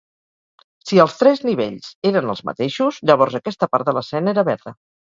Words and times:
Si 0.91 1.01
els 1.03 1.17
tres 1.19 1.43
nivells 1.49 1.91
eren 2.13 2.35
els 2.35 2.43
mateixos, 2.51 3.01
llavors 3.11 3.41
aquesta 3.43 3.73
part 3.77 3.89
de 3.93 3.99
l'escena 4.01 4.37
era 4.37 4.51
verda. 4.55 4.81